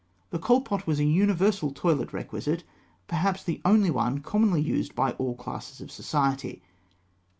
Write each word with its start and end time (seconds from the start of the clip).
The 0.31 0.39
Kohl 0.39 0.61
pot 0.61 0.87
was 0.87 0.99
a 0.99 1.03
universal 1.03 1.69
toilet 1.69 2.11
requisite; 2.11 2.63
perhaps 3.05 3.43
the 3.43 3.61
only 3.63 3.91
one 3.91 4.17
commonly 4.21 4.59
used 4.59 4.95
by 4.95 5.11
all 5.19 5.35
classes 5.35 5.79
of 5.79 5.91
society. 5.91 6.63